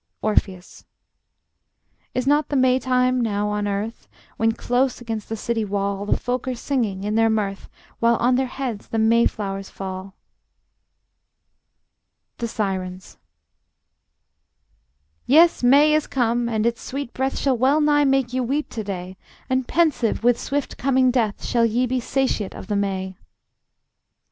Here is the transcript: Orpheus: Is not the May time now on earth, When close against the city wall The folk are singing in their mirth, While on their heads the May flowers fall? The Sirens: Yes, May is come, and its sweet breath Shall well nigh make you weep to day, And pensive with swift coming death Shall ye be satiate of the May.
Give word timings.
Orpheus: 0.23 0.83
Is 2.15 2.25
not 2.25 2.49
the 2.49 2.55
May 2.55 2.79
time 2.79 3.21
now 3.21 3.49
on 3.49 3.67
earth, 3.67 4.07
When 4.35 4.51
close 4.51 4.99
against 4.99 5.29
the 5.29 5.35
city 5.37 5.63
wall 5.63 6.07
The 6.07 6.17
folk 6.17 6.47
are 6.47 6.55
singing 6.55 7.03
in 7.03 7.13
their 7.13 7.29
mirth, 7.29 7.69
While 7.99 8.15
on 8.15 8.33
their 8.33 8.47
heads 8.47 8.87
the 8.87 8.97
May 8.97 9.27
flowers 9.27 9.69
fall? 9.69 10.15
The 12.39 12.47
Sirens: 12.47 13.19
Yes, 15.27 15.61
May 15.61 15.93
is 15.93 16.07
come, 16.07 16.49
and 16.49 16.65
its 16.65 16.81
sweet 16.81 17.13
breath 17.13 17.37
Shall 17.37 17.55
well 17.59 17.79
nigh 17.79 18.03
make 18.03 18.33
you 18.33 18.41
weep 18.41 18.69
to 18.69 18.83
day, 18.83 19.17
And 19.51 19.67
pensive 19.67 20.23
with 20.23 20.39
swift 20.39 20.77
coming 20.77 21.11
death 21.11 21.45
Shall 21.45 21.67
ye 21.67 21.85
be 21.85 21.99
satiate 21.99 22.55
of 22.55 22.65
the 22.65 22.75
May. 22.75 23.17